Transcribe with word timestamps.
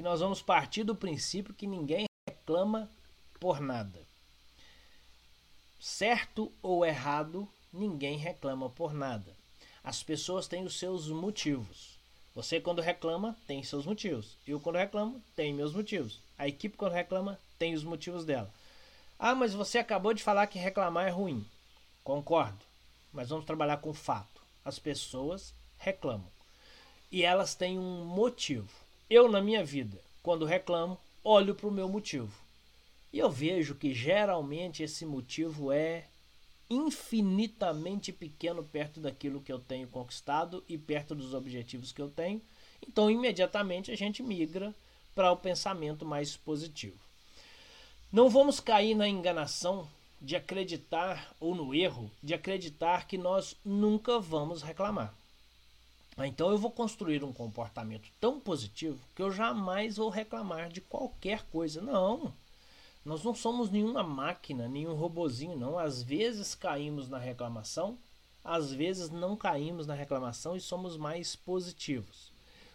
Aqui 0.00 0.08
nós 0.08 0.20
vamos 0.20 0.40
partir 0.40 0.82
do 0.82 0.96
princípio 0.96 1.52
que 1.52 1.66
ninguém 1.66 2.06
reclama 2.26 2.90
por 3.38 3.60
nada. 3.60 4.00
Certo 5.78 6.50
ou 6.62 6.86
errado, 6.86 7.46
ninguém 7.70 8.16
reclama 8.16 8.70
por 8.70 8.94
nada. 8.94 9.36
As 9.84 10.02
pessoas 10.02 10.48
têm 10.48 10.64
os 10.64 10.78
seus 10.78 11.08
motivos. 11.08 11.98
Você, 12.34 12.58
quando 12.58 12.80
reclama, 12.80 13.36
tem 13.46 13.62
seus 13.62 13.84
motivos. 13.84 14.38
Eu, 14.46 14.58
quando 14.58 14.76
reclamo, 14.76 15.22
tenho 15.36 15.54
meus 15.54 15.74
motivos. 15.74 16.18
A 16.38 16.48
equipe, 16.48 16.78
quando 16.78 16.92
reclama, 16.92 17.38
tem 17.58 17.74
os 17.74 17.84
motivos 17.84 18.24
dela. 18.24 18.50
Ah, 19.18 19.34
mas 19.34 19.52
você 19.52 19.76
acabou 19.76 20.14
de 20.14 20.22
falar 20.22 20.46
que 20.46 20.58
reclamar 20.58 21.08
é 21.08 21.10
ruim. 21.10 21.44
Concordo. 22.02 22.64
Mas 23.12 23.28
vamos 23.28 23.44
trabalhar 23.44 23.76
com 23.76 23.92
fato. 23.92 24.40
As 24.64 24.78
pessoas 24.78 25.52
reclamam. 25.76 26.30
E 27.12 27.22
elas 27.22 27.54
têm 27.54 27.78
um 27.78 28.02
motivo. 28.06 28.79
Eu, 29.10 29.28
na 29.28 29.42
minha 29.42 29.64
vida, 29.64 30.00
quando 30.22 30.44
reclamo, 30.44 30.96
olho 31.24 31.52
para 31.52 31.66
o 31.66 31.72
meu 31.72 31.88
motivo. 31.88 32.32
E 33.12 33.18
eu 33.18 33.28
vejo 33.28 33.74
que 33.74 33.92
geralmente 33.92 34.84
esse 34.84 35.04
motivo 35.04 35.72
é 35.72 36.06
infinitamente 36.70 38.12
pequeno 38.12 38.62
perto 38.62 39.00
daquilo 39.00 39.40
que 39.40 39.52
eu 39.52 39.58
tenho 39.58 39.88
conquistado 39.88 40.62
e 40.68 40.78
perto 40.78 41.16
dos 41.16 41.34
objetivos 41.34 41.90
que 41.90 42.00
eu 42.00 42.08
tenho. 42.08 42.40
Então, 42.86 43.10
imediatamente 43.10 43.90
a 43.90 43.96
gente 43.96 44.22
migra 44.22 44.72
para 45.12 45.32
o 45.32 45.36
pensamento 45.36 46.06
mais 46.06 46.36
positivo. 46.36 46.96
Não 48.12 48.30
vamos 48.30 48.60
cair 48.60 48.94
na 48.94 49.08
enganação 49.08 49.88
de 50.20 50.36
acreditar 50.36 51.34
ou 51.40 51.52
no 51.52 51.74
erro 51.74 52.08
de 52.22 52.32
acreditar 52.32 53.08
que 53.08 53.18
nós 53.18 53.56
nunca 53.64 54.20
vamos 54.20 54.62
reclamar. 54.62 55.12
Então 56.26 56.50
eu 56.50 56.58
vou 56.58 56.70
construir 56.70 57.24
um 57.24 57.32
comportamento 57.32 58.10
tão 58.20 58.38
positivo 58.38 59.00
que 59.14 59.22
eu 59.22 59.30
jamais 59.30 59.96
vou 59.96 60.08
reclamar 60.08 60.68
de 60.68 60.80
qualquer 60.80 61.42
coisa. 61.46 61.80
Não. 61.80 62.32
Nós 63.04 63.24
não 63.24 63.34
somos 63.34 63.70
nenhuma 63.70 64.02
máquina, 64.02 64.68
nenhum 64.68 64.94
robozinho, 64.94 65.56
não. 65.56 65.78
Às 65.78 66.02
vezes 66.02 66.54
caímos 66.54 67.08
na 67.08 67.18
reclamação, 67.18 67.98
às 68.44 68.72
vezes 68.72 69.08
não 69.10 69.36
caímos 69.36 69.86
na 69.86 69.94
reclamação 69.94 70.54
e 70.54 70.60
somos 70.60 70.96
mais 70.96 71.34
positivos. 71.34 72.32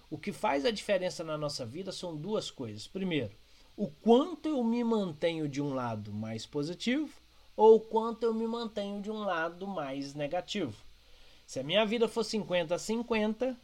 O 0.09 0.17
que 0.17 0.31
faz 0.31 0.65
a 0.65 0.71
diferença 0.71 1.23
na 1.23 1.37
nossa 1.37 1.65
vida 1.65 1.91
são 1.91 2.15
duas 2.15 2.49
coisas. 2.49 2.87
Primeiro, 2.87 3.35
o 3.77 3.87
quanto 3.87 4.47
eu 4.47 4.63
me 4.63 4.83
mantenho 4.83 5.47
de 5.47 5.61
um 5.61 5.73
lado 5.73 6.13
mais 6.13 6.45
positivo 6.45 7.11
ou 7.55 7.75
o 7.75 7.79
quanto 7.79 8.23
eu 8.23 8.33
me 8.33 8.47
mantenho 8.47 9.01
de 9.01 9.11
um 9.11 9.19
lado 9.19 9.67
mais 9.67 10.13
negativo. 10.13 10.75
Se 11.45 11.59
a 11.59 11.63
minha 11.63 11.85
vida 11.85 12.07
for 12.07 12.23
50 12.23 12.75
a 12.75 12.79
50, 12.79 13.55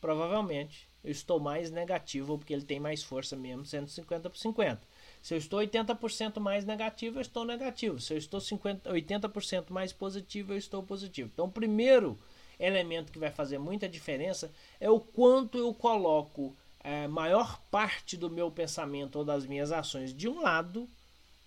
provavelmente 0.00 0.88
eu 1.04 1.10
estou 1.10 1.38
mais 1.38 1.70
negativo 1.70 2.36
porque 2.36 2.52
ele 2.52 2.64
tem 2.64 2.80
mais 2.80 3.02
força 3.02 3.36
mesmo 3.36 3.64
sendo 3.64 3.88
50 3.88 4.28
por 4.28 4.36
50. 4.36 4.80
Se 5.22 5.34
eu 5.34 5.38
estou 5.38 5.60
80% 5.60 6.40
mais 6.40 6.64
negativo, 6.64 7.18
eu 7.18 7.22
estou 7.22 7.44
negativo. 7.44 8.00
Se 8.00 8.14
eu 8.14 8.18
estou 8.18 8.40
50, 8.40 8.92
80% 8.92 9.70
mais 9.70 9.92
positivo, 9.92 10.52
eu 10.52 10.58
estou 10.58 10.82
positivo. 10.82 11.30
Então, 11.32 11.46
o 11.46 11.50
primeiro 11.50 12.18
elemento 12.58 13.12
que 13.12 13.18
vai 13.18 13.30
fazer 13.30 13.58
muita 13.58 13.88
diferença 13.88 14.50
é 14.80 14.90
o 14.90 15.00
quanto 15.00 15.58
eu 15.58 15.72
coloco 15.74 16.54
é, 16.82 17.06
maior 17.08 17.60
parte 17.70 18.16
do 18.16 18.30
meu 18.30 18.50
pensamento 18.50 19.16
ou 19.16 19.24
das 19.24 19.46
minhas 19.46 19.72
ações 19.72 20.14
de 20.14 20.28
um 20.28 20.40
lado 20.40 20.88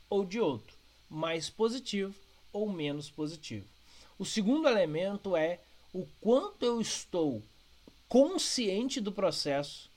ou 0.09 0.25
de 0.25 0.39
outro, 0.39 0.75
mais 1.09 1.49
positivo 1.49 2.13
ou 2.51 2.69
menos 2.69 3.09
positivo. 3.09 3.65
O 4.19 4.25
segundo 4.25 4.67
elemento 4.67 5.33
é 5.37 5.61
o 5.93 6.05
quanto 6.19 6.65
eu 6.65 6.81
estou 6.81 7.41
consciente 8.09 8.99
do 8.99 9.13
processo 9.13 9.89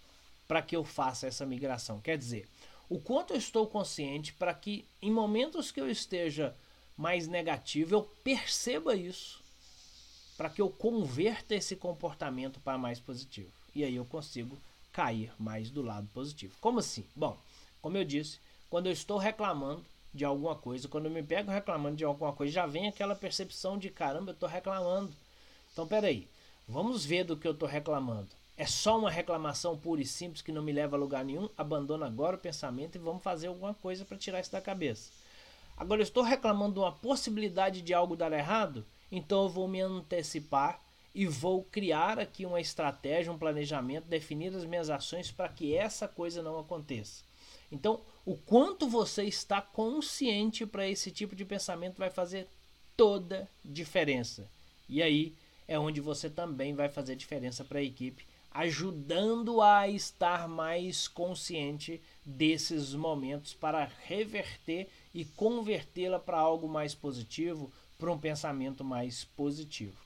para 0.46 0.62
que 0.62 0.76
eu 0.76 0.84
faça 0.84 1.26
essa 1.26 1.44
migração. 1.44 2.00
Quer 2.00 2.16
dizer, 2.16 2.48
o 2.88 3.00
quanto 3.00 3.32
eu 3.32 3.36
estou 3.36 3.66
consciente 3.66 4.32
para 4.32 4.54
que 4.54 4.84
em 5.02 5.10
momentos 5.10 5.72
que 5.72 5.80
eu 5.80 5.90
esteja 5.90 6.54
mais 6.96 7.26
negativo, 7.26 7.96
eu 7.96 8.02
perceba 8.22 8.94
isso, 8.94 9.42
para 10.36 10.48
que 10.48 10.62
eu 10.62 10.70
converta 10.70 11.56
esse 11.56 11.74
comportamento 11.74 12.60
para 12.60 12.78
mais 12.78 13.00
positivo. 13.00 13.50
E 13.74 13.82
aí 13.82 13.96
eu 13.96 14.04
consigo 14.04 14.56
cair 14.92 15.32
mais 15.36 15.68
do 15.68 15.82
lado 15.82 16.06
positivo. 16.14 16.54
Como 16.60 16.78
assim? 16.78 17.04
Bom, 17.16 17.36
como 17.80 17.96
eu 17.96 18.04
disse, 18.04 18.38
quando 18.70 18.86
eu 18.86 18.92
estou 18.92 19.18
reclamando, 19.18 19.84
de 20.12 20.24
alguma 20.24 20.54
coisa. 20.54 20.88
Quando 20.88 21.06
eu 21.06 21.10
me 21.10 21.22
pego 21.22 21.50
reclamando 21.50 21.96
de 21.96 22.04
alguma 22.04 22.32
coisa, 22.32 22.52
já 22.52 22.66
vem 22.66 22.88
aquela 22.88 23.14
percepção 23.14 23.78
de 23.78 23.90
caramba, 23.90 24.30
eu 24.30 24.34
estou 24.34 24.48
reclamando. 24.48 25.12
Então, 25.72 25.86
peraí, 25.86 26.28
vamos 26.68 27.04
ver 27.04 27.24
do 27.24 27.36
que 27.36 27.46
eu 27.46 27.52
estou 27.52 27.68
reclamando. 27.68 28.28
É 28.56 28.66
só 28.66 28.98
uma 28.98 29.10
reclamação 29.10 29.76
pura 29.76 30.02
e 30.02 30.06
simples 30.06 30.42
que 30.42 30.52
não 30.52 30.62
me 30.62 30.72
leva 30.72 30.96
a 30.96 30.98
lugar 30.98 31.24
nenhum? 31.24 31.48
Abandona 31.56 32.06
agora 32.06 32.36
o 32.36 32.40
pensamento 32.40 32.96
e 32.96 32.98
vamos 32.98 33.22
fazer 33.22 33.46
alguma 33.46 33.74
coisa 33.74 34.04
para 34.04 34.18
tirar 34.18 34.40
isso 34.40 34.52
da 34.52 34.60
cabeça. 34.60 35.10
Agora, 35.76 36.00
eu 36.00 36.04
estou 36.04 36.22
reclamando 36.22 36.74
de 36.74 36.80
uma 36.80 36.92
possibilidade 36.92 37.80
de 37.80 37.94
algo 37.94 38.14
dar 38.14 38.32
errado? 38.32 38.84
Então, 39.10 39.44
eu 39.44 39.48
vou 39.48 39.66
me 39.66 39.80
antecipar 39.80 40.78
e 41.14 41.26
vou 41.26 41.64
criar 41.64 42.18
aqui 42.18 42.46
uma 42.46 42.60
estratégia, 42.60 43.32
um 43.32 43.38
planejamento, 43.38 44.06
definir 44.06 44.54
as 44.54 44.64
minhas 44.64 44.90
ações 44.90 45.30
para 45.30 45.48
que 45.48 45.74
essa 45.74 46.06
coisa 46.06 46.42
não 46.42 46.58
aconteça. 46.58 47.24
Então, 47.72 48.00
o 48.24 48.36
quanto 48.36 48.86
você 48.86 49.24
está 49.24 49.62
consciente 49.62 50.66
para 50.66 50.86
esse 50.86 51.10
tipo 51.10 51.34
de 51.34 51.44
pensamento 51.44 51.96
vai 51.96 52.10
fazer 52.10 52.46
toda 52.94 53.48
diferença. 53.64 54.46
E 54.86 55.02
aí 55.02 55.34
é 55.66 55.78
onde 55.78 56.00
você 56.00 56.28
também 56.28 56.74
vai 56.74 56.90
fazer 56.90 57.16
diferença 57.16 57.64
para 57.64 57.78
a 57.78 57.82
equipe, 57.82 58.26
ajudando 58.50 59.62
a 59.62 59.88
estar 59.88 60.46
mais 60.46 61.08
consciente 61.08 61.98
desses 62.24 62.92
momentos 62.92 63.54
para 63.54 63.90
reverter 64.04 64.90
e 65.14 65.24
convertê-la 65.24 66.18
para 66.18 66.38
algo 66.38 66.68
mais 66.68 66.94
positivo, 66.94 67.72
para 67.98 68.12
um 68.12 68.18
pensamento 68.18 68.84
mais 68.84 69.24
positivo. 69.24 69.96